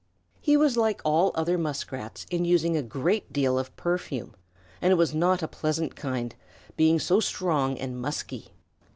[0.39, 4.33] He was like all other Muskrats in using a great deal of perfume,
[4.81, 6.33] and it was not a pleasant kind,
[6.75, 8.51] being so strong and musky.